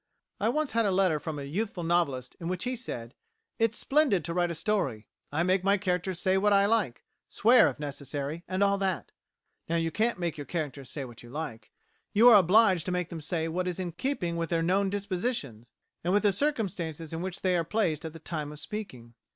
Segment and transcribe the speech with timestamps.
[0.39, 3.13] I once had a letter from a youthful novelist, in which he said:
[3.59, 5.05] "It's splendid to write a story.
[5.31, 9.11] I make my characters say what I like swear, if necessary and all that."
[9.69, 11.69] Now you can't make your characters say what you like;
[12.13, 15.69] you are obliged to make them say what is in keeping with their known dispositions,
[16.03, 19.13] and with the circumstances in which they are placed at the time of speaking.